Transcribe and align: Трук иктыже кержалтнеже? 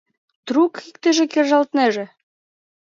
Трук 0.47 0.73
иктыже 0.89 1.25
кержалтнеже? 1.33 2.05